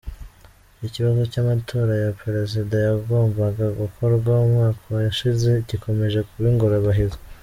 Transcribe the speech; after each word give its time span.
Ikibazo 0.87 1.21
cy’amatora 1.31 1.93
ya 2.03 2.11
Perezida 2.21 2.75
yagombaga 2.87 3.65
gukorwa 3.79 4.31
umwaka 4.45 4.83
ushize 5.11 5.49
gikomeje 5.69 6.19
kuba 6.29 6.47
ingorabahizi. 6.53 7.19